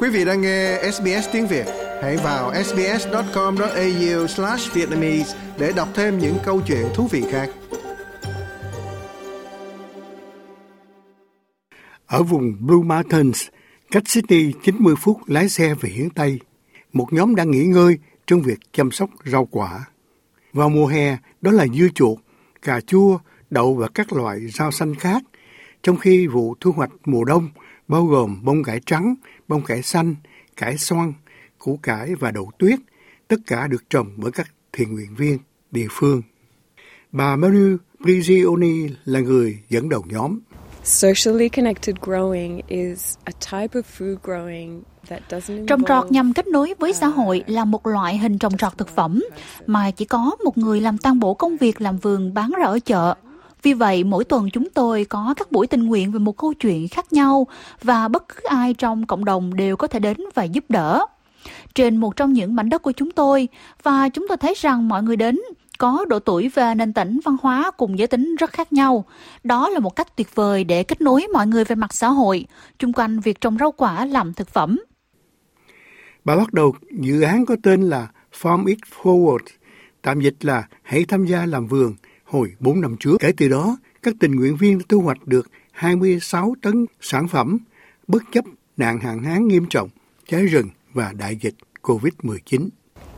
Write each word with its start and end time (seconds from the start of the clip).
Quý 0.00 0.08
vị 0.08 0.24
đang 0.24 0.40
nghe 0.40 0.90
SBS 0.92 1.28
tiếng 1.32 1.46
Việt, 1.46 1.66
hãy 2.02 2.16
vào 2.16 2.52
sbs.com.au/vietnamese 2.64 5.38
để 5.58 5.72
đọc 5.76 5.88
thêm 5.94 6.18
những 6.18 6.36
câu 6.44 6.60
chuyện 6.66 6.86
thú 6.94 7.08
vị 7.10 7.24
khác. 7.30 7.50
Ở 12.06 12.22
vùng 12.22 12.56
Blue 12.60 12.82
Mountains, 12.84 13.46
cách 13.90 14.02
Sydney 14.06 14.52
90 14.62 14.94
phút 14.98 15.18
lái 15.26 15.48
xe 15.48 15.74
về 15.80 15.90
hướng 15.90 16.10
Tây, 16.10 16.38
một 16.92 17.12
nhóm 17.12 17.34
đang 17.34 17.50
nghỉ 17.50 17.64
ngơi 17.64 17.98
trong 18.26 18.42
việc 18.42 18.58
chăm 18.72 18.90
sóc 18.90 19.10
rau 19.24 19.48
quả. 19.50 19.84
Vào 20.52 20.68
mùa 20.68 20.86
hè, 20.86 21.16
đó 21.40 21.50
là 21.50 21.66
dưa 21.66 21.88
chuột, 21.94 22.18
cà 22.62 22.80
chua, 22.80 23.18
đậu 23.50 23.74
và 23.74 23.88
các 23.94 24.12
loại 24.12 24.38
rau 24.48 24.70
xanh 24.70 24.94
khác, 24.94 25.22
trong 25.82 25.96
khi 25.96 26.26
vụ 26.26 26.54
thu 26.60 26.72
hoạch 26.72 26.90
mùa 27.04 27.24
đông 27.24 27.48
bao 27.88 28.04
gồm 28.04 28.44
bông 28.44 28.62
cải 28.64 28.80
trắng, 28.86 29.14
bông 29.48 29.64
cải 29.64 29.82
xanh, 29.82 30.14
cải 30.56 30.78
xoăn, 30.78 31.12
củ 31.58 31.78
cải 31.82 32.14
và 32.14 32.30
đậu 32.30 32.50
tuyết, 32.58 32.78
tất 33.28 33.36
cả 33.46 33.66
được 33.66 33.90
trồng 33.90 34.12
bởi 34.16 34.32
các 34.32 34.50
thiện 34.72 34.94
nguyện 34.94 35.14
viên 35.16 35.38
địa 35.70 35.86
phương. 35.90 36.22
Bà 37.12 37.36
Mary 37.36 37.76
Prigioni 38.02 38.88
là 39.04 39.20
người 39.20 39.58
dẫn 39.68 39.88
đầu 39.88 40.04
nhóm. 40.08 40.38
Socially 40.84 41.48
connected 41.48 41.96
growing 41.96 42.60
is 42.68 43.16
a 43.24 43.32
type 43.32 43.80
of 43.80 43.82
food 43.98 44.16
growing 44.22 44.80
Trồng 45.68 45.84
trọt 45.88 46.12
nhằm 46.12 46.32
kết 46.32 46.46
nối 46.46 46.74
với 46.78 46.92
xã 46.92 47.06
hội 47.06 47.44
là 47.46 47.64
một 47.64 47.86
loại 47.86 48.18
hình 48.18 48.38
trồng 48.38 48.56
trọt 48.56 48.78
thực 48.78 48.88
phẩm 48.88 49.24
mà 49.66 49.90
chỉ 49.90 50.04
có 50.04 50.36
một 50.44 50.58
người 50.58 50.80
làm 50.80 50.98
tăng 50.98 51.18
bổ 51.18 51.34
công 51.34 51.56
việc 51.56 51.80
làm 51.80 51.96
vườn 51.96 52.34
bán 52.34 52.50
ra 52.58 52.66
ở 52.66 52.78
chợ. 52.78 53.14
Vì 53.62 53.72
vậy, 53.72 54.04
mỗi 54.04 54.24
tuần 54.24 54.50
chúng 54.50 54.70
tôi 54.70 55.04
có 55.04 55.34
các 55.36 55.52
buổi 55.52 55.66
tình 55.66 55.86
nguyện 55.86 56.12
về 56.12 56.18
một 56.18 56.36
câu 56.36 56.54
chuyện 56.54 56.88
khác 56.88 57.12
nhau 57.12 57.46
và 57.82 58.08
bất 58.08 58.28
cứ 58.28 58.40
ai 58.48 58.74
trong 58.74 59.06
cộng 59.06 59.24
đồng 59.24 59.56
đều 59.56 59.76
có 59.76 59.86
thể 59.86 59.98
đến 59.98 60.16
và 60.34 60.44
giúp 60.44 60.64
đỡ. 60.68 61.06
Trên 61.74 61.96
một 61.96 62.16
trong 62.16 62.32
những 62.32 62.56
mảnh 62.56 62.68
đất 62.68 62.82
của 62.82 62.92
chúng 62.92 63.10
tôi 63.10 63.48
và 63.82 64.08
chúng 64.08 64.28
tôi 64.28 64.36
thấy 64.36 64.54
rằng 64.56 64.88
mọi 64.88 65.02
người 65.02 65.16
đến 65.16 65.38
có 65.78 66.04
độ 66.08 66.18
tuổi 66.18 66.50
và 66.54 66.74
nền 66.74 66.92
tảng 66.92 67.18
văn 67.24 67.36
hóa 67.42 67.70
cùng 67.76 67.98
giới 67.98 68.06
tính 68.06 68.36
rất 68.36 68.52
khác 68.52 68.72
nhau. 68.72 69.04
Đó 69.44 69.68
là 69.68 69.78
một 69.78 69.96
cách 69.96 70.16
tuyệt 70.16 70.34
vời 70.34 70.64
để 70.64 70.82
kết 70.82 71.00
nối 71.00 71.26
mọi 71.32 71.46
người 71.46 71.64
về 71.64 71.76
mặt 71.76 71.94
xã 71.94 72.08
hội, 72.08 72.46
chung 72.78 72.92
quanh 72.92 73.20
việc 73.20 73.40
trồng 73.40 73.58
rau 73.58 73.72
quả 73.72 74.04
làm 74.04 74.34
thực 74.34 74.48
phẩm. 74.48 74.78
Bà 76.24 76.36
bắt 76.36 76.52
đầu 76.52 76.74
dự 77.00 77.20
án 77.20 77.46
có 77.46 77.56
tên 77.62 77.82
là 77.82 78.08
Farm 78.40 78.66
It 78.66 78.78
Forward, 79.02 79.38
tạm 80.02 80.20
dịch 80.20 80.44
là 80.44 80.68
hãy 80.82 81.04
tham 81.08 81.24
gia 81.24 81.46
làm 81.46 81.66
vườn 81.66 81.94
hồi 82.28 82.54
4 82.60 82.80
năm 82.80 82.96
trước. 83.00 83.16
Kể 83.20 83.32
từ 83.36 83.48
đó, 83.48 83.76
các 84.02 84.14
tình 84.20 84.36
nguyện 84.36 84.56
viên 84.56 84.80
thu 84.88 85.00
hoạch 85.00 85.26
được 85.26 85.50
26 85.72 86.54
tấn 86.62 86.86
sản 87.00 87.28
phẩm 87.28 87.58
bất 88.06 88.22
chấp 88.32 88.44
nạn 88.76 89.00
hạn 89.00 89.22
hán 89.22 89.48
nghiêm 89.48 89.66
trọng, 89.70 89.88
cháy 90.28 90.46
rừng 90.46 90.68
và 90.92 91.12
đại 91.18 91.36
dịch 91.36 91.54
COVID-19. 91.82 92.68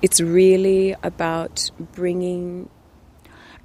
It's 0.02 0.34
really 0.34 0.90
about 0.90 1.50
bringing 1.96 2.66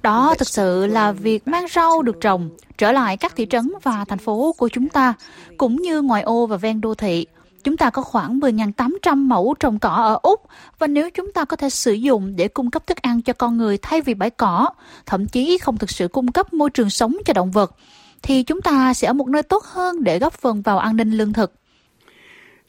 đó 0.02 0.34
thực 0.38 0.48
sự 0.48 0.86
là 0.86 1.12
việc 1.12 1.48
mang 1.48 1.66
rau 1.74 2.02
được 2.02 2.20
trồng 2.20 2.50
trở 2.78 2.92
lại 2.92 3.16
các 3.16 3.36
thị 3.36 3.46
trấn 3.50 3.72
và 3.82 4.04
thành 4.08 4.18
phố 4.18 4.54
của 4.58 4.68
chúng 4.68 4.88
ta, 4.88 5.14
cũng 5.58 5.76
như 5.76 6.02
ngoài 6.02 6.22
ô 6.22 6.46
và 6.46 6.56
ven 6.56 6.80
đô 6.80 6.94
thị. 6.94 7.26
Chúng 7.66 7.76
ta 7.76 7.90
có 7.90 8.02
khoảng 8.02 8.40
10.800 8.40 9.16
mẫu 9.16 9.54
trồng 9.60 9.78
cỏ 9.78 9.88
ở 9.88 10.18
Úc 10.22 10.40
và 10.78 10.86
nếu 10.86 11.10
chúng 11.10 11.32
ta 11.32 11.44
có 11.44 11.56
thể 11.56 11.70
sử 11.70 11.92
dụng 11.92 12.36
để 12.36 12.48
cung 12.48 12.70
cấp 12.70 12.86
thức 12.86 12.96
ăn 12.96 13.22
cho 13.22 13.32
con 13.32 13.56
người 13.56 13.78
thay 13.82 14.00
vì 14.00 14.14
bãi 14.14 14.30
cỏ, 14.30 14.70
thậm 15.06 15.26
chí 15.26 15.58
không 15.58 15.78
thực 15.78 15.90
sự 15.90 16.08
cung 16.08 16.32
cấp 16.32 16.52
môi 16.52 16.70
trường 16.70 16.90
sống 16.90 17.16
cho 17.24 17.32
động 17.32 17.50
vật, 17.50 17.76
thì 18.22 18.42
chúng 18.42 18.60
ta 18.60 18.94
sẽ 18.94 19.08
ở 19.08 19.12
một 19.12 19.28
nơi 19.28 19.42
tốt 19.42 19.64
hơn 19.64 20.04
để 20.04 20.18
góp 20.18 20.32
phần 20.32 20.62
vào 20.62 20.78
an 20.78 20.96
ninh 20.96 21.10
lương 21.10 21.32
thực. 21.32 21.52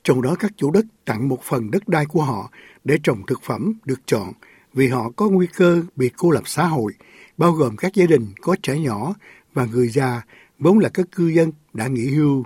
Trong 0.03 0.21
đó 0.21 0.35
các 0.39 0.51
chủ 0.57 0.71
đất 0.71 0.85
tặng 1.05 1.29
một 1.29 1.43
phần 1.43 1.71
đất 1.71 1.87
đai 1.87 2.05
của 2.05 2.23
họ 2.23 2.51
để 2.83 2.97
trồng 3.03 3.21
thực 3.27 3.41
phẩm 3.43 3.73
được 3.85 3.99
chọn 4.05 4.31
vì 4.73 4.87
họ 4.87 5.09
có 5.15 5.29
nguy 5.29 5.47
cơ 5.47 5.81
bị 5.95 6.09
cô 6.17 6.31
lập 6.31 6.43
xã 6.45 6.65
hội, 6.65 6.93
bao 7.37 7.51
gồm 7.51 7.77
các 7.77 7.93
gia 7.93 8.05
đình 8.05 8.27
có 8.41 8.55
trẻ 8.63 8.79
nhỏ 8.79 9.13
và 9.53 9.65
người 9.65 9.89
già 9.89 10.21
vốn 10.59 10.79
là 10.79 10.89
các 10.89 11.05
cư 11.11 11.27
dân 11.27 11.51
đã 11.73 11.87
nghỉ 11.87 12.09
hưu. 12.09 12.43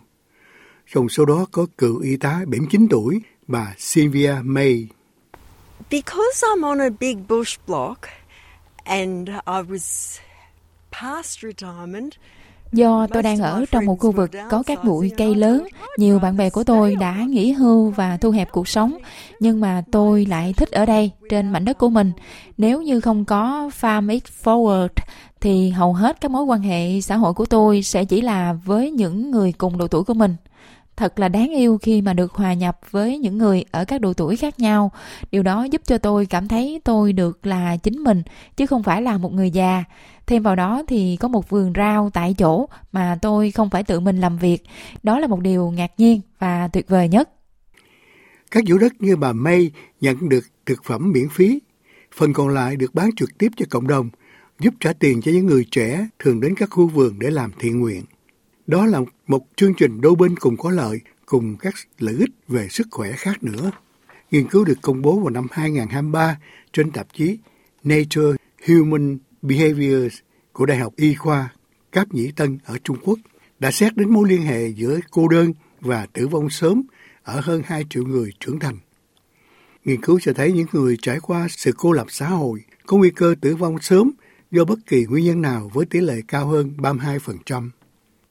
Trong 0.94 1.10
số 1.10 1.26
đó 1.26 1.46
có 1.52 1.66
cựu 1.78 2.00
y 2.00 2.18
tá 2.18 2.40
79 2.48 2.88
tuổi, 2.90 3.22
bà 3.48 3.74
Sylvia 3.78 4.34
May. 4.44 4.88
Because 5.92 6.48
I'm 6.48 6.64
on 6.64 6.82
a 6.82 6.90
big 7.00 7.18
bush 7.28 7.60
block 7.68 8.00
and 8.84 9.30
I 9.30 9.62
was 9.70 10.18
past 10.92 11.40
retirement, 11.40 12.12
Do 12.72 13.08
tôi 13.08 13.24
đang 13.24 13.40
ở 13.40 13.66
trong 13.72 13.86
một 13.86 14.00
khu 14.00 14.12
vực 14.12 14.32
có 14.50 14.64
các 14.64 14.84
bụi 14.84 15.12
cây 15.18 15.36
lớn, 15.36 15.68
nhiều 15.98 16.20
bạn 16.20 16.38
bè 16.38 16.50
của 16.50 16.64
tôi 16.64 16.96
đã 16.96 17.16
nghỉ 17.30 17.52
hưu 17.52 17.90
và 17.90 18.18
thu 18.18 18.32
hẹp 18.32 18.52
cuộc 18.52 18.68
sống, 18.68 18.98
nhưng 19.40 19.60
mà 19.60 19.84
tôi 19.92 20.26
lại 20.26 20.54
thích 20.58 20.72
ở 20.72 20.86
đây, 20.86 21.12
trên 21.30 21.52
mảnh 21.52 21.66
đất 21.66 21.78
của 21.78 21.90
mình. 21.90 22.12
Nếu 22.58 22.82
như 22.82 23.00
không 23.00 23.26
có 23.26 23.70
Farm 23.82 24.10
It 24.12 24.24
Forward, 24.44 24.88
thì 25.42 25.70
hầu 25.70 25.94
hết 25.94 26.22
các 26.22 26.32
mối 26.32 26.44
quan 26.44 26.62
hệ 26.62 27.02
xã 27.02 27.16
hội 27.16 27.34
của 27.34 27.46
tôi 27.46 27.84
sẽ 27.84 28.06
chỉ 28.06 28.22
là 28.22 28.54
với 28.54 28.92
những 28.92 29.32
người 29.32 29.54
cùng 29.58 29.78
độ 29.78 29.88
tuổi 29.88 30.04
của 30.04 30.14
mình 30.14 30.36
thật 31.02 31.20
là 31.20 31.28
đáng 31.28 31.50
yêu 31.52 31.78
khi 31.82 32.02
mà 32.02 32.14
được 32.14 32.34
hòa 32.34 32.54
nhập 32.54 32.80
với 32.92 33.18
những 33.18 33.38
người 33.38 33.64
ở 33.72 33.86
các 33.86 34.02
độ 34.02 34.14
tuổi 34.14 34.36
khác 34.38 34.60
nhau. 34.60 34.92
Điều 35.32 35.44
đó 35.44 35.64
giúp 35.64 35.82
cho 35.86 35.98
tôi 35.98 36.26
cảm 36.26 36.48
thấy 36.48 36.82
tôi 36.84 37.14
được 37.14 37.46
là 37.46 37.78
chính 37.78 38.04
mình, 38.04 38.24
chứ 38.58 38.66
không 38.66 38.84
phải 38.84 39.02
là 39.02 39.18
một 39.18 39.34
người 39.34 39.52
già. 39.52 39.84
Thêm 40.28 40.44
vào 40.44 40.56
đó 40.56 40.84
thì 40.88 41.18
có 41.20 41.28
một 41.28 41.50
vườn 41.50 41.74
rau 41.76 42.10
tại 42.14 42.36
chỗ 42.38 42.70
mà 42.92 43.18
tôi 43.22 43.52
không 43.52 43.70
phải 43.70 43.84
tự 43.84 44.00
mình 44.00 44.20
làm 44.20 44.38
việc. 44.38 44.64
Đó 45.04 45.20
là 45.20 45.28
một 45.28 45.40
điều 45.40 45.72
ngạc 45.72 45.92
nhiên 45.98 46.22
và 46.40 46.68
tuyệt 46.68 46.90
vời 46.90 47.08
nhất. 47.08 47.30
Các 48.52 48.64
chủ 48.68 48.78
đất 48.78 48.94
như 49.00 49.16
bà 49.16 49.34
May 49.34 49.72
nhận 50.02 50.30
được 50.30 50.46
thực 50.66 50.84
phẩm 50.84 51.12
miễn 51.12 51.30
phí, 51.30 51.60
phần 52.16 52.34
còn 52.34 52.50
lại 52.50 52.76
được 52.76 52.96
bán 52.96 53.10
trực 53.16 53.38
tiếp 53.38 53.52
cho 53.58 53.66
cộng 53.70 53.88
đồng, 53.88 54.10
giúp 54.60 54.74
trả 54.80 54.94
tiền 54.94 55.22
cho 55.22 55.32
những 55.32 55.46
người 55.46 55.66
trẻ 55.72 56.08
thường 56.20 56.42
đến 56.42 56.56
các 56.56 56.70
khu 56.72 56.88
vườn 56.88 57.20
để 57.20 57.30
làm 57.30 57.52
thiện 57.60 57.80
nguyện 57.80 58.04
đó 58.72 58.86
là 58.86 59.00
một 59.28 59.44
chương 59.56 59.74
trình 59.74 60.02
đôi 60.02 60.16
bên 60.16 60.36
cùng 60.36 60.58
có 60.58 60.72
lợi, 60.72 61.00
cùng 61.26 61.58
các 61.58 61.74
lợi 62.00 62.16
ích 62.20 62.30
về 62.48 62.68
sức 62.70 62.88
khỏe 62.92 63.12
khác 63.12 63.44
nữa. 63.44 63.72
Nghiên 64.32 64.48
cứu 64.48 64.66
được 64.66 64.78
công 64.82 65.02
bố 65.02 65.20
vào 65.20 65.30
năm 65.30 65.48
2023 65.52 66.38
trên 66.74 66.92
tạp 66.92 67.08
chí 67.14 67.38
Nature 67.84 68.38
Human 68.68 69.18
Behaviors 69.42 70.16
của 70.54 70.66
Đại 70.66 70.78
học 70.78 70.94
Y 70.96 71.14
khoa 71.14 71.50
Cáp 71.92 72.14
Nhĩ 72.14 72.32
Tân 72.32 72.60
ở 72.66 72.78
Trung 72.84 72.98
Quốc 73.04 73.20
đã 73.60 73.72
xét 73.72 73.96
đến 73.96 74.14
mối 74.14 74.30
liên 74.30 74.42
hệ 74.42 74.68
giữa 74.68 75.00
cô 75.12 75.28
đơn 75.28 75.54
và 75.82 76.08
tử 76.14 76.28
vong 76.28 76.50
sớm 76.50 76.84
ở 77.24 77.40
hơn 77.40 77.62
2 77.66 77.86
triệu 77.90 78.04
người 78.04 78.34
trưởng 78.40 78.60
thành. 78.60 78.78
Nghiên 79.86 80.02
cứu 80.02 80.20
cho 80.20 80.34
thấy 80.34 80.52
những 80.52 80.68
người 80.72 80.98
trải 81.02 81.20
qua 81.20 81.48
sự 81.50 81.72
cô 81.78 81.92
lập 81.92 82.08
xã 82.10 82.28
hội 82.28 82.64
có 82.86 82.98
nguy 82.98 83.10
cơ 83.10 83.36
tử 83.42 83.56
vong 83.56 83.80
sớm 83.82 84.12
do 84.52 84.66
bất 84.66 84.80
kỳ 84.86 85.06
nguyên 85.06 85.26
nhân 85.26 85.42
nào 85.42 85.72
với 85.74 85.86
tỷ 85.86 86.00
lệ 86.00 86.22
cao 86.28 86.48
hơn 86.48 86.74
32%. 86.78 87.70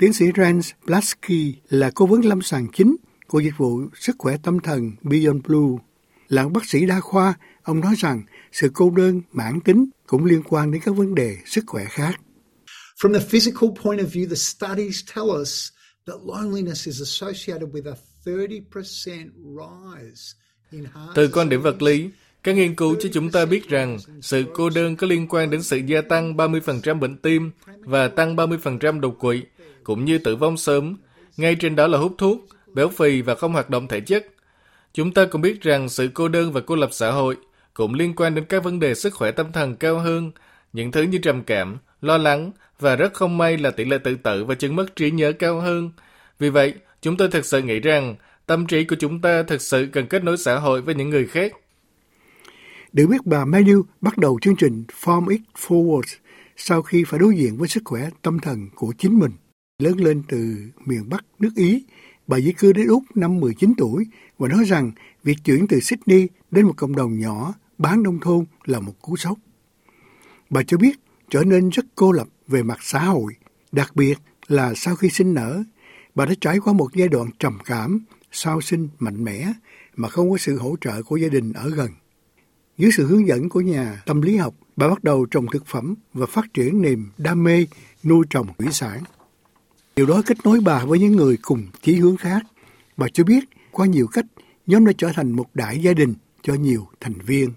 Tiến 0.01 0.13
sĩ 0.13 0.25
Rance 0.37 0.69
Blasky 0.87 1.55
là 1.69 1.91
cố 1.95 2.07
vấn 2.07 2.25
lâm 2.25 2.43
sàng 2.43 2.67
chính 2.73 2.97
của 3.27 3.41
dịch 3.41 3.55
vụ 3.57 3.81
sức 4.01 4.17
khỏe 4.19 4.37
tâm 4.43 4.61
thần 4.61 4.93
Beyond 5.03 5.43
Blue. 5.47 5.79
Là 6.29 6.49
bác 6.49 6.65
sĩ 6.65 6.87
đa 6.87 7.01
khoa, 7.01 7.35
ông 7.63 7.81
nói 7.81 7.95
rằng 7.99 8.23
sự 8.53 8.71
cô 8.75 8.91
đơn 8.91 9.23
mãn 9.33 9.61
tính 9.61 9.91
cũng 10.07 10.25
liên 10.25 10.43
quan 10.43 10.73
đến 10.73 10.83
các 10.85 10.97
vấn 10.97 11.15
đề 11.15 11.37
sức 11.47 11.65
khỏe 11.67 11.85
khác. 11.85 12.21
From 13.03 13.15
the 13.15 13.27
physical 13.29 13.71
point 13.85 14.01
of 14.01 14.07
view, 14.07 14.29
the 14.29 14.35
studies 14.35 15.01
tell 15.15 15.27
us 15.41 15.69
that 16.07 16.17
loneliness 16.25 16.87
is 16.87 17.01
associated 17.01 17.69
with 17.73 17.93
a 17.93 17.97
30% 18.25 19.31
rise 19.57 20.35
từ 21.15 21.29
quan 21.33 21.49
điểm 21.49 21.63
vật 21.63 21.83
lý, 21.83 22.11
các 22.43 22.53
nghiên 22.53 22.75
cứu 22.75 22.97
cho 23.01 23.09
chúng 23.13 23.31
ta 23.31 23.45
biết 23.45 23.69
rằng 23.69 23.99
sự 24.23 24.45
cô 24.55 24.71
đơn 24.71 24.97
có 24.97 25.07
liên 25.07 25.27
quan 25.29 25.51
đến 25.51 25.63
sự 25.63 25.81
gia 25.87 26.01
tăng 26.01 26.37
30% 26.37 26.99
bệnh 26.99 27.17
tim 27.17 27.51
và 27.81 28.09
tăng 28.09 28.37
30% 28.37 29.01
đột 29.01 29.17
quỵ, 29.21 29.43
cũng 29.91 30.05
như 30.05 30.19
tử 30.19 30.37
vong 30.37 30.57
sớm. 30.57 30.97
Ngay 31.37 31.55
trên 31.55 31.77
đó 31.77 31.87
là 31.87 31.99
hút 31.99 32.15
thuốc, 32.19 32.47
béo 32.75 32.89
phì 32.89 33.23
và 33.23 33.35
không 33.35 33.53
hoạt 33.53 33.71
động 33.71 33.89
thể 33.89 34.01
chất. 34.01 34.27
Chúng 34.93 35.13
ta 35.13 35.25
cũng 35.25 35.41
biết 35.41 35.63
rằng 35.63 35.89
sự 35.89 36.11
cô 36.15 36.29
đơn 36.29 36.53
và 36.53 36.61
cô 36.67 36.77
lập 36.77 36.89
xã 36.93 37.11
hội 37.11 37.37
cũng 37.75 37.95
liên 37.95 38.15
quan 38.17 38.35
đến 38.35 38.45
các 38.45 38.65
vấn 38.65 38.81
đề 38.81 38.95
sức 38.95 39.15
khỏe 39.15 39.31
tâm 39.31 39.53
thần 39.53 39.77
cao 39.77 39.99
hơn, 39.99 40.31
những 40.73 40.93
thứ 40.93 41.03
như 41.03 41.19
trầm 41.19 41.43
cảm, 41.43 41.79
lo 42.01 42.19
lắng 42.19 42.53
và 42.79 42.97
rất 42.97 43.15
không 43.15 43.39
may 43.39 43.57
là 43.57 43.71
tỷ 43.71 43.85
lệ 43.85 43.99
tự 43.99 44.17
tử 44.17 44.45
và 44.45 44.55
chứng 44.55 44.77
mất 44.77 44.97
trí 44.97 45.11
nhớ 45.11 45.33
cao 45.33 45.61
hơn. 45.61 45.91
Vì 46.39 46.51
vậy, 46.51 46.75
chúng 47.03 47.17
tôi 47.17 47.29
thực 47.29 47.47
sự 47.47 47.63
nghĩ 47.63 47.81
rằng 47.81 48.17
tâm 48.47 48.67
trí 48.67 48.85
của 48.85 48.97
chúng 48.99 49.21
ta 49.21 49.43
thực 49.43 49.63
sự 49.63 49.89
cần 49.93 50.07
kết 50.07 50.25
nối 50.25 50.37
xã 50.37 50.59
hội 50.59 50.83
với 50.83 50.95
những 50.95 51.11
người 51.11 51.27
khác. 51.27 51.53
Được 52.93 53.07
biết 53.07 53.21
bà 53.25 53.45
Manu 53.45 53.83
bắt 54.01 54.19
đầu 54.19 54.39
chương 54.43 54.57
trình 54.57 54.85
form 55.03 55.29
It 55.29 55.41
Forward 55.67 56.17
sau 56.57 56.83
khi 56.83 57.05
phải 57.05 57.21
đối 57.21 57.37
diện 57.37 57.57
với 57.57 57.69
sức 57.69 57.83
khỏe 57.85 58.09
tâm 58.23 58.39
thần 58.39 58.69
của 58.75 58.93
chính 58.99 59.19
mình. 59.19 59.33
Lớn 59.81 60.01
lên 60.01 60.23
từ 60.29 60.57
miền 60.85 61.09
Bắc 61.09 61.25
nước 61.39 61.51
Ý, 61.57 61.85
bà 62.27 62.41
di 62.41 62.53
cư 62.53 62.73
đến 62.73 62.87
Úc 62.87 63.03
năm 63.15 63.41
19 63.41 63.75
tuổi 63.77 64.07
và 64.39 64.49
nói 64.49 64.65
rằng 64.65 64.93
việc 65.23 65.37
chuyển 65.45 65.67
từ 65.67 65.81
Sydney 65.81 66.29
đến 66.51 66.67
một 66.67 66.73
cộng 66.77 66.97
đồng 66.97 67.19
nhỏ 67.19 67.55
bán 67.79 68.03
nông 68.03 68.21
thôn 68.21 68.45
là 68.65 68.81
một 68.81 68.93
cú 69.03 69.17
sốc. 69.17 69.39
Bà 70.51 70.63
cho 70.63 70.77
biết 70.77 71.01
trở 71.31 71.45
nên 71.45 71.69
rất 71.69 71.85
cô 71.95 72.13
lập 72.13 72.29
về 72.49 72.63
mặt 72.63 72.79
xã 72.83 73.05
hội, 73.05 73.35
đặc 73.73 73.97
biệt 73.97 74.19
là 74.49 74.75
sau 74.75 74.97
khi 74.97 75.09
sinh 75.09 75.35
nở, 75.35 75.63
bà 76.15 76.27
đã 76.27 76.35
trải 76.41 76.59
qua 76.59 76.73
một 76.73 76.89
giai 76.95 77.09
đoạn 77.09 77.31
trầm 77.39 77.59
cảm 77.65 78.01
sau 78.33 78.61
sinh 78.61 78.89
mạnh 78.99 79.25
mẽ 79.25 79.53
mà 79.97 80.09
không 80.09 80.31
có 80.31 80.37
sự 80.39 80.59
hỗ 80.59 80.77
trợ 80.81 81.03
của 81.03 81.17
gia 81.17 81.29
đình 81.29 81.53
ở 81.53 81.71
gần. 81.71 81.91
Dưới 82.79 82.91
sự 82.97 83.07
hướng 83.07 83.27
dẫn 83.27 83.49
của 83.49 83.61
nhà 83.61 84.03
tâm 84.07 84.23
lý 84.23 84.37
học, 84.37 84.55
bà 84.77 84.89
bắt 84.89 85.05
đầu 85.05 85.27
trồng 85.27 85.47
thực 85.53 85.67
phẩm 85.67 85.95
và 86.13 86.27
phát 86.27 86.55
triển 86.55 86.83
niềm 86.83 87.11
đam 87.19 87.45
mê 87.45 87.67
nuôi 88.05 88.27
trồng 88.31 88.47
thủy 88.59 88.69
sản. 88.73 89.03
Điều 89.97 90.07
đó 90.07 90.23
kết 90.27 90.37
nối 90.45 90.61
bà 90.61 90.85
với 90.85 90.99
những 90.99 91.17
người 91.17 91.37
cùng 91.43 91.63
chí 91.83 91.95
hướng 91.95 92.17
khác. 92.17 92.43
Bà 92.97 93.07
cho 93.13 93.25
biết 93.25 93.45
qua 93.71 93.87
nhiều 93.87 94.07
cách 94.13 94.27
nhóm 94.67 94.87
đã 94.87 94.93
trở 94.99 95.09
thành 95.15 95.33
một 95.33 95.47
đại 95.55 95.79
gia 95.79 95.93
đình 95.93 96.15
cho 96.43 96.55
nhiều 96.55 96.87
thành 97.01 97.15
viên. 97.27 97.53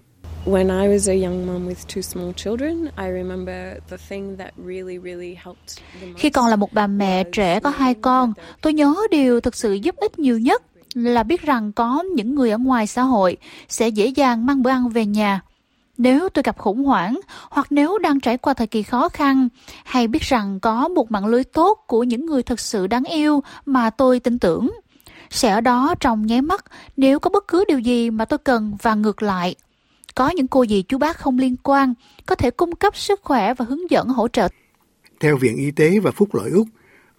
When 0.46 0.82
I 0.82 0.88
was 0.88 1.08
a 1.12 1.28
young 1.28 1.46
mom 1.46 1.68
with 1.68 1.74
two 1.88 2.00
small 2.00 2.32
children, 2.32 2.84
I 2.84 3.22
remember 3.22 3.56
the 3.90 3.96
thing 4.08 4.36
that 4.36 4.52
really, 4.66 4.98
really 4.98 5.34
helped 5.44 5.76
the 6.00 6.06
most. 6.06 6.18
Khi 6.18 6.30
còn 6.30 6.46
là 6.46 6.56
một 6.56 6.72
bà 6.72 6.86
mẹ 6.86 7.24
trẻ 7.32 7.60
có 7.60 7.70
hai 7.70 7.94
con, 7.94 8.32
tôi 8.60 8.72
nhớ 8.72 8.94
điều 9.10 9.40
thực 9.40 9.54
sự 9.56 9.72
giúp 9.72 9.96
ích 9.96 10.18
nhiều 10.18 10.38
nhất 10.38 10.62
là 10.94 11.22
biết 11.22 11.42
rằng 11.42 11.72
có 11.72 12.04
những 12.14 12.34
người 12.34 12.50
ở 12.50 12.58
ngoài 12.58 12.86
xã 12.86 13.02
hội 13.02 13.36
sẽ 13.68 13.88
dễ 13.88 14.06
dàng 14.06 14.46
mang 14.46 14.62
bữa 14.62 14.70
ăn 14.70 14.88
về 14.88 15.06
nhà. 15.06 15.40
Nếu 15.98 16.28
tôi 16.28 16.42
gặp 16.42 16.58
khủng 16.58 16.84
hoảng 16.84 17.20
hoặc 17.50 17.66
nếu 17.70 17.98
đang 17.98 18.20
trải 18.20 18.36
qua 18.36 18.54
thời 18.54 18.66
kỳ 18.66 18.82
khó 18.82 19.08
khăn, 19.08 19.48
hay 19.84 20.08
biết 20.08 20.22
rằng 20.22 20.60
có 20.60 20.88
một 20.88 21.10
mạng 21.10 21.26
lưới 21.26 21.44
tốt 21.44 21.84
của 21.86 22.02
những 22.02 22.26
người 22.26 22.42
thật 22.42 22.60
sự 22.60 22.86
đáng 22.86 23.04
yêu 23.04 23.42
mà 23.66 23.90
tôi 23.90 24.20
tin 24.20 24.38
tưởng, 24.38 24.70
sẽ 25.30 25.50
ở 25.50 25.60
đó 25.60 25.94
trong 26.00 26.26
nháy 26.26 26.42
mắt 26.42 26.64
nếu 26.96 27.18
có 27.18 27.30
bất 27.30 27.48
cứ 27.48 27.64
điều 27.68 27.78
gì 27.78 28.10
mà 28.10 28.24
tôi 28.24 28.38
cần 28.38 28.76
và 28.82 28.94
ngược 28.94 29.22
lại. 29.22 29.54
Có 30.14 30.28
những 30.28 30.48
cô 30.48 30.66
dì 30.66 30.82
chú 30.82 30.98
bác 30.98 31.16
không 31.18 31.38
liên 31.38 31.56
quan, 31.62 31.94
có 32.26 32.34
thể 32.34 32.50
cung 32.50 32.76
cấp 32.76 32.96
sức 32.96 33.20
khỏe 33.22 33.54
và 33.54 33.64
hướng 33.68 33.90
dẫn 33.90 34.08
hỗ 34.08 34.28
trợ. 34.28 34.48
Theo 35.20 35.36
Viện 35.36 35.56
Y 35.56 35.70
tế 35.70 35.98
và 35.98 36.10
Phúc 36.10 36.34
lợi 36.34 36.50
Úc, 36.50 36.68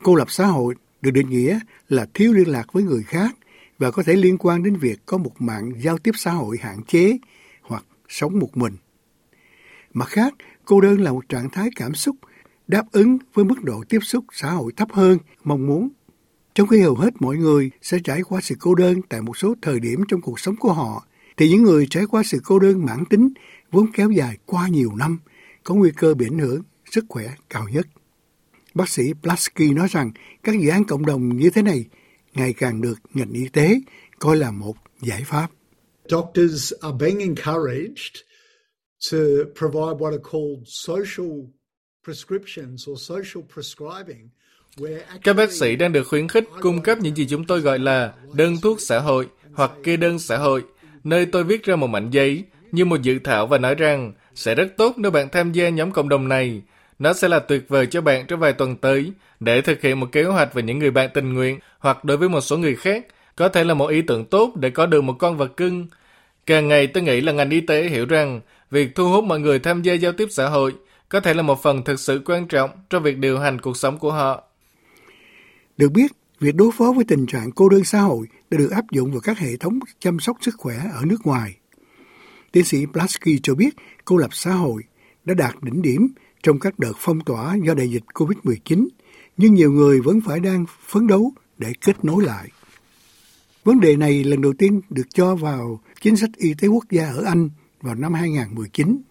cô 0.04 0.16
lập 0.16 0.31
xã 0.31 0.45
hội 0.45 0.75
được 1.01 1.12
định 1.12 1.30
nghĩa 1.30 1.60
là 1.89 2.06
thiếu 2.13 2.33
liên 2.33 2.48
lạc 2.48 2.74
với 2.74 2.83
người 2.83 3.04
khác 3.04 3.36
và 3.80 3.92
có 3.92 4.04
thể 4.04 4.13
liên 4.13 4.38
quan 4.38 4.63
đến 4.63 4.75
việc 4.75 5.00
có 5.06 5.18
một 5.18 5.42
mạng 5.42 5.71
giao 5.81 5.98
tiếp 5.98 6.12
xã 6.16 6.31
hội 6.31 6.57
hạn 6.62 6.78
chế 6.88 7.18
sống 8.10 8.40
một 8.40 8.57
mình. 8.57 8.74
Mặt 9.94 10.10
khác, 10.10 10.34
cô 10.66 10.81
đơn 10.81 11.02
là 11.02 11.12
một 11.12 11.30
trạng 11.30 11.50
thái 11.50 11.69
cảm 11.75 11.96
xúc 11.96 12.16
đáp 12.68 12.92
ứng 12.92 13.18
với 13.34 13.46
mức 13.46 13.63
độ 13.63 13.84
tiếp 13.90 14.00
xúc 14.02 14.25
xã 14.31 14.52
hội 14.52 14.72
thấp 14.75 14.88
hơn 14.92 15.18
mong 15.44 15.68
muốn. 15.68 15.90
Trong 16.56 16.68
khi 16.68 16.81
hầu 16.81 16.96
hết 16.96 17.22
mọi 17.22 17.38
người 17.38 17.72
sẽ 17.81 17.98
trải 18.04 18.22
qua 18.22 18.42
sự 18.42 18.56
cô 18.60 18.75
đơn 18.75 19.02
tại 19.10 19.22
một 19.22 19.38
số 19.38 19.56
thời 19.62 19.80
điểm 19.80 20.04
trong 20.07 20.22
cuộc 20.22 20.40
sống 20.40 20.56
của 20.56 20.74
họ, 20.74 21.06
thì 21.38 21.50
những 21.50 21.63
người 21.63 21.88
trải 21.90 22.06
qua 22.06 22.24
sự 22.24 22.42
cô 22.46 22.60
đơn 22.60 22.86
mãn 22.86 23.06
tính 23.06 23.30
vốn 23.72 23.92
kéo 23.92 24.12
dài 24.12 24.38
qua 24.46 24.68
nhiều 24.68 24.92
năm 24.96 25.19
có 25.63 25.75
nguy 25.75 25.92
cơ 25.98 26.13
bị 26.13 26.25
ảnh 26.25 26.40
hưởng 26.40 26.62
sức 26.92 27.06
khỏe 27.10 27.25
cao 27.50 27.68
nhất. 27.69 27.88
Bác 28.74 28.90
sĩ 28.90 29.13
Plasky 29.22 29.74
nói 29.74 29.88
rằng 29.92 30.12
các 30.44 30.60
dự 30.60 30.69
án 30.69 30.84
cộng 30.84 31.06
đồng 31.06 31.38
như 31.38 31.50
thế 31.50 31.62
này 31.62 31.86
ngày 32.34 32.54
càng 32.54 32.81
được 32.81 33.00
ngành 33.13 33.31
y 33.31 33.48
tế 33.48 33.80
coi 34.19 34.38
là 34.38 34.52
một 34.52 34.75
giải 35.02 35.24
pháp. 35.25 35.48
Doctors 36.10 36.74
are 36.81 36.94
being 37.00 37.19
encouraged 37.19 38.24
to 39.12 39.18
provide 39.56 40.00
what 40.00 40.12
are 40.12 40.24
called 40.31 40.68
social 40.68 41.48
prescriptions 42.04 42.90
or 42.90 43.02
social 43.02 43.44
prescribing. 43.54 44.30
Các 45.24 45.34
bác 45.34 45.52
sĩ 45.52 45.75
đang 45.75 45.92
được 45.92 46.04
khuyến 46.07 46.28
khích 46.28 46.44
cung 46.62 46.81
cấp 46.81 46.98
những 47.02 47.16
gì 47.16 47.28
chúng 47.30 47.46
tôi 47.46 47.60
gọi 47.60 47.80
là 47.80 48.13
đơn 48.34 48.57
thuốc 48.62 48.81
xã 48.81 49.00
hội 49.00 49.28
hoặc 49.54 49.72
kê 49.84 49.98
đơn 49.98 50.19
xã 50.19 50.38
hội, 50.38 50.63
nơi 51.04 51.25
tôi 51.25 51.44
viết 51.44 51.63
ra 51.63 51.75
một 51.75 51.88
mảnh 51.88 52.10
giấy 52.10 52.44
như 52.72 52.86
một 52.86 53.02
dự 53.02 53.19
thảo 53.24 53.48
và 53.48 53.57
nói 53.57 53.75
rằng 53.75 54.13
sẽ 54.36 54.56
rất 54.56 54.68
tốt 54.78 54.94
nếu 54.98 55.12
bạn 55.12 55.30
tham 55.30 55.52
gia 55.52 55.69
nhóm 55.69 55.92
cộng 55.92 56.10
đồng 56.10 56.28
này. 56.28 56.62
Nó 57.00 57.13
sẽ 57.13 57.28
là 57.28 57.40
tuyệt 57.40 57.66
vời 57.68 57.88
cho 57.88 58.02
bạn 58.02 58.28
trong 58.28 58.40
vài 58.40 58.54
tuần 58.54 58.75
tới 58.75 59.12
để 59.40 59.62
thực 59.62 59.81
hiện 59.81 60.00
một 60.00 60.12
kế 60.12 60.24
hoạch 60.24 60.54
về 60.54 60.63
những 60.63 60.80
người 60.80 60.92
bạn 60.92 61.10
tình 61.13 61.34
nguyện 61.34 61.60
hoặc 61.80 62.04
đối 62.04 62.18
với 62.18 62.30
một 62.30 62.42
số 62.42 62.57
người 62.57 62.75
khác. 62.75 63.06
Có 63.35 63.49
thể 63.49 63.63
là 63.63 63.73
một 63.73 63.87
ý 63.87 64.01
tưởng 64.01 64.25
tốt 64.25 64.55
để 64.55 64.69
có 64.69 64.85
được 64.85 65.01
một 65.01 65.15
con 65.19 65.37
vật 65.37 65.57
cưng. 65.57 65.87
Càng 66.45 66.67
ngày 66.67 66.87
tôi 66.87 67.03
nghĩ 67.03 67.21
là 67.21 67.31
ngành 67.31 67.49
y 67.49 67.61
tế 67.61 67.89
hiểu 67.89 68.05
rằng 68.05 68.41
việc 68.71 68.95
thu 68.95 69.09
hút 69.09 69.23
mọi 69.23 69.39
người 69.39 69.59
tham 69.59 69.81
gia 69.81 69.93
giao 69.93 70.11
tiếp 70.11 70.27
xã 70.31 70.49
hội 70.49 70.75
có 71.09 71.19
thể 71.19 71.33
là 71.33 71.41
một 71.41 71.63
phần 71.63 71.83
thực 71.83 71.99
sự 71.99 72.21
quan 72.25 72.47
trọng 72.47 72.69
trong 72.89 73.03
việc 73.03 73.17
điều 73.17 73.39
hành 73.39 73.61
cuộc 73.61 73.77
sống 73.77 73.97
của 73.97 74.11
họ. 74.11 74.43
Được 75.77 75.91
biết, 75.91 76.11
việc 76.39 76.55
đối 76.55 76.71
phó 76.77 76.93
với 76.95 77.05
tình 77.07 77.25
trạng 77.25 77.51
cô 77.51 77.69
đơn 77.69 77.83
xã 77.83 77.99
hội 77.99 78.27
đã 78.49 78.57
được 78.57 78.71
áp 78.71 78.85
dụng 78.91 79.11
vào 79.11 79.21
các 79.21 79.39
hệ 79.39 79.57
thống 79.57 79.79
chăm 79.99 80.19
sóc 80.19 80.37
sức 80.41 80.55
khỏe 80.57 80.75
ở 80.93 81.01
nước 81.05 81.17
ngoài. 81.23 81.55
Tiến 82.51 82.63
sĩ 82.63 82.85
Plasky 82.93 83.39
cho 83.43 83.55
biết 83.55 83.75
cô 84.05 84.17
lập 84.17 84.29
xã 84.33 84.51
hội 84.51 84.83
đã 85.25 85.33
đạt 85.33 85.55
đỉnh 85.61 85.81
điểm 85.81 86.07
trong 86.43 86.59
các 86.59 86.79
đợt 86.79 86.93
phong 86.97 87.21
tỏa 87.21 87.55
do 87.63 87.73
đại 87.73 87.89
dịch 87.89 88.03
COVID-19, 88.13 88.87
nhưng 89.37 89.53
nhiều 89.53 89.71
người 89.71 90.01
vẫn 90.01 90.19
phải 90.25 90.39
đang 90.39 90.65
phấn 90.87 91.07
đấu 91.07 91.33
để 91.57 91.73
kết 91.81 92.05
nối 92.05 92.23
lại. 92.23 92.49
Vấn 93.65 93.79
đề 93.79 93.95
này 93.95 94.23
lần 94.23 94.41
đầu 94.41 94.53
tiên 94.53 94.81
được 94.89 95.07
cho 95.13 95.35
vào 95.35 95.79
chính 96.01 96.15
sách 96.15 96.29
y 96.38 96.53
tế 96.53 96.67
quốc 96.67 96.83
gia 96.89 97.07
ở 97.07 97.23
Anh 97.23 97.50
vào 97.81 97.95
năm 97.95 98.13
2019. 98.13 99.01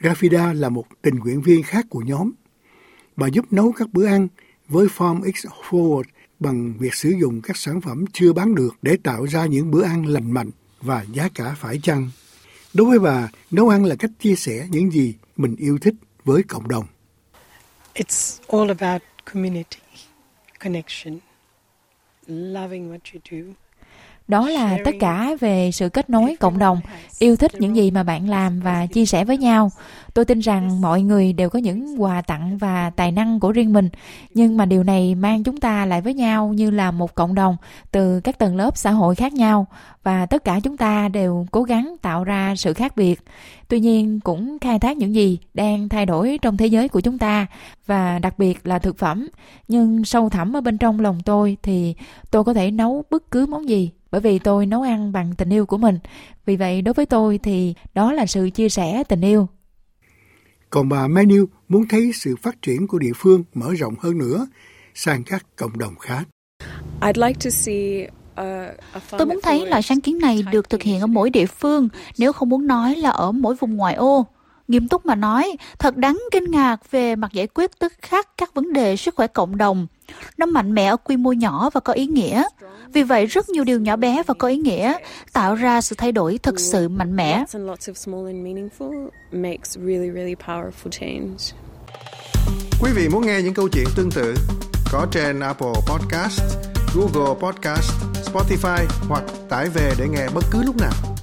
Rafida 0.00 0.54
là 0.54 0.68
một 0.68 0.84
tình 1.02 1.14
nguyện 1.14 1.42
viên 1.42 1.62
khác 1.62 1.86
của 1.90 2.00
nhóm. 2.00 2.32
Bà 3.16 3.26
giúp 3.26 3.52
nấu 3.52 3.72
các 3.72 3.88
bữa 3.92 4.06
ăn 4.06 4.28
với 4.68 4.86
Farm 4.86 5.32
X 5.32 5.46
Forward 5.68 6.02
bằng 6.40 6.74
việc 6.78 6.94
sử 6.94 7.14
dụng 7.20 7.40
các 7.42 7.56
sản 7.56 7.80
phẩm 7.80 8.04
chưa 8.12 8.32
bán 8.32 8.54
được 8.54 8.76
để 8.82 8.96
tạo 9.02 9.24
ra 9.24 9.46
những 9.46 9.70
bữa 9.70 9.82
ăn 9.82 10.06
lành 10.06 10.32
mạnh 10.32 10.50
và 10.80 11.04
giá 11.12 11.28
cả 11.34 11.54
phải 11.58 11.80
chăng. 11.82 12.10
Đối 12.74 12.86
với 12.86 12.98
bà, 12.98 13.28
nấu 13.50 13.68
ăn 13.68 13.84
là 13.84 13.96
cách 13.96 14.10
chia 14.20 14.34
sẻ 14.34 14.66
những 14.70 14.90
gì 14.90 15.14
mình 15.36 15.56
yêu 15.56 15.78
thích 15.78 15.94
với 16.24 16.42
cộng 16.42 16.68
đồng. 16.68 16.86
It's 17.94 18.40
all 18.58 18.70
about 18.80 19.02
community, 19.32 19.78
connection, 20.60 21.18
loving 22.26 22.92
what 22.92 22.98
you 23.12 23.20
do. 23.30 23.63
Đó 24.28 24.48
là 24.48 24.78
tất 24.84 24.94
cả 25.00 25.30
về 25.40 25.70
sự 25.72 25.88
kết 25.88 26.10
nối 26.10 26.36
cộng 26.40 26.58
đồng, 26.58 26.80
yêu 27.18 27.36
thích 27.36 27.52
những 27.54 27.76
gì 27.76 27.90
mà 27.90 28.02
bạn 28.02 28.28
làm 28.28 28.60
và 28.60 28.86
chia 28.86 29.06
sẻ 29.06 29.24
với 29.24 29.38
nhau. 29.38 29.70
Tôi 30.14 30.24
tin 30.24 30.38
rằng 30.38 30.80
mọi 30.80 31.02
người 31.02 31.32
đều 31.32 31.50
có 31.50 31.58
những 31.58 32.02
quà 32.02 32.22
tặng 32.22 32.58
và 32.58 32.90
tài 32.90 33.12
năng 33.12 33.40
của 33.40 33.52
riêng 33.52 33.72
mình, 33.72 33.88
nhưng 34.34 34.56
mà 34.56 34.66
điều 34.66 34.82
này 34.82 35.14
mang 35.14 35.44
chúng 35.44 35.60
ta 35.60 35.86
lại 35.86 36.00
với 36.00 36.14
nhau 36.14 36.48
như 36.48 36.70
là 36.70 36.90
một 36.90 37.14
cộng 37.14 37.34
đồng 37.34 37.56
từ 37.90 38.20
các 38.20 38.38
tầng 38.38 38.56
lớp 38.56 38.76
xã 38.76 38.90
hội 38.90 39.14
khác 39.14 39.32
nhau 39.32 39.66
và 40.02 40.26
tất 40.26 40.44
cả 40.44 40.60
chúng 40.62 40.76
ta 40.76 41.08
đều 41.08 41.46
cố 41.50 41.62
gắng 41.62 41.96
tạo 42.02 42.24
ra 42.24 42.54
sự 42.56 42.74
khác 42.74 42.96
biệt. 42.96 43.20
Tuy 43.68 43.80
nhiên 43.80 44.20
cũng 44.20 44.58
khai 44.58 44.78
thác 44.78 44.96
những 44.96 45.14
gì 45.14 45.38
đang 45.54 45.88
thay 45.88 46.06
đổi 46.06 46.38
trong 46.42 46.56
thế 46.56 46.66
giới 46.66 46.88
của 46.88 47.00
chúng 47.00 47.18
ta 47.18 47.46
và 47.86 48.18
đặc 48.18 48.38
biệt 48.38 48.66
là 48.66 48.78
thực 48.78 48.98
phẩm. 48.98 49.28
Nhưng 49.68 50.04
sâu 50.04 50.28
thẳm 50.28 50.56
ở 50.56 50.60
bên 50.60 50.78
trong 50.78 51.00
lòng 51.00 51.20
tôi 51.24 51.56
thì 51.62 51.94
tôi 52.30 52.44
có 52.44 52.54
thể 52.54 52.70
nấu 52.70 53.04
bất 53.10 53.30
cứ 53.30 53.46
món 53.46 53.68
gì 53.68 53.90
bởi 54.14 54.20
vì 54.20 54.38
tôi 54.38 54.66
nấu 54.66 54.82
ăn 54.82 55.12
bằng 55.12 55.34
tình 55.38 55.52
yêu 55.52 55.66
của 55.66 55.78
mình. 55.78 55.98
Vì 56.46 56.56
vậy 56.56 56.82
đối 56.82 56.94
với 56.94 57.06
tôi 57.06 57.38
thì 57.42 57.74
đó 57.94 58.12
là 58.12 58.26
sự 58.26 58.50
chia 58.50 58.68
sẻ 58.68 59.04
tình 59.08 59.20
yêu. 59.20 59.48
Còn 60.70 60.88
bà 60.88 61.08
Menu 61.08 61.44
muốn 61.68 61.88
thấy 61.88 62.10
sự 62.14 62.36
phát 62.42 62.62
triển 62.62 62.86
của 62.86 62.98
địa 62.98 63.12
phương 63.16 63.44
mở 63.54 63.74
rộng 63.74 63.94
hơn 64.00 64.18
nữa 64.18 64.46
sang 64.94 65.22
các 65.24 65.46
cộng 65.56 65.78
đồng 65.78 65.94
khác. 65.98 66.24
I'd 67.00 67.16
like 67.16 67.40
to 67.44 67.50
see 67.50 68.08
Tôi 69.10 69.26
muốn 69.26 69.40
thấy 69.42 69.66
loại 69.66 69.82
sáng 69.82 70.00
kiến 70.00 70.18
này 70.18 70.44
được 70.52 70.70
thực 70.70 70.82
hiện 70.82 71.00
ở 71.00 71.06
mỗi 71.06 71.30
địa 71.30 71.46
phương, 71.46 71.88
nếu 72.18 72.32
không 72.32 72.48
muốn 72.48 72.66
nói 72.66 72.96
là 72.96 73.10
ở 73.10 73.32
mỗi 73.32 73.54
vùng 73.54 73.76
ngoại 73.76 73.94
ô. 73.94 74.26
Nghiêm 74.68 74.88
túc 74.88 75.06
mà 75.06 75.14
nói, 75.14 75.56
thật 75.78 75.96
đáng 75.96 76.22
kinh 76.32 76.50
ngạc 76.50 76.90
về 76.90 77.16
mặt 77.16 77.32
giải 77.32 77.46
quyết 77.46 77.78
tức 77.78 77.92
khắc 78.02 78.36
các 78.36 78.54
vấn 78.54 78.72
đề 78.72 78.96
sức 78.96 79.14
khỏe 79.14 79.26
cộng 79.26 79.56
đồng. 79.56 79.86
Nó 80.38 80.46
mạnh 80.46 80.74
mẽ 80.74 80.86
ở 80.86 80.96
quy 80.96 81.16
mô 81.16 81.32
nhỏ 81.32 81.70
và 81.72 81.80
có 81.80 81.92
ý 81.92 82.06
nghĩa. 82.06 82.42
Vì 82.92 83.02
vậy, 83.02 83.26
rất 83.26 83.48
nhiều 83.48 83.64
điều 83.64 83.80
nhỏ 83.80 83.96
bé 83.96 84.22
và 84.26 84.34
có 84.34 84.48
ý 84.48 84.56
nghĩa 84.56 84.94
tạo 85.32 85.54
ra 85.54 85.80
sự 85.80 85.94
thay 85.98 86.12
đổi 86.12 86.38
thật 86.42 86.60
sự 86.60 86.88
mạnh 86.88 87.16
mẽ. 87.16 87.44
Quý 92.80 92.90
vị 92.94 93.08
muốn 93.08 93.26
nghe 93.26 93.42
những 93.42 93.54
câu 93.54 93.68
chuyện 93.68 93.86
tương 93.96 94.10
tự 94.10 94.34
có 94.92 95.06
trên 95.10 95.40
Apple 95.40 95.72
Podcast, 95.86 96.40
Google 96.94 97.34
Podcast, 97.40 97.92
Spotify 98.32 98.86
hoặc 99.08 99.22
tải 99.48 99.68
về 99.68 99.92
để 99.98 100.08
nghe 100.08 100.28
bất 100.34 100.44
cứ 100.50 100.62
lúc 100.62 100.76
nào. 100.76 101.13